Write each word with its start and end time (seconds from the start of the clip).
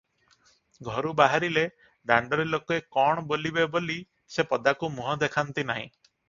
ଘରୁ 0.85 1.11
ବାହାରିଲେ 1.19 1.63
ଦାଣ୍ଡରେ 2.11 2.45
ଲୋକେ 2.53 2.79
କଣ 2.97 3.27
ବୋଲିବେ 3.33 3.67
ବୋଲି 3.77 3.99
ସେ 4.37 4.47
ପଦାକୁ 4.55 4.91
ମୁହଁ 4.97 5.15
ଦେଖାନ୍ତି 5.27 5.69
ନାହିଁ। 5.73 5.89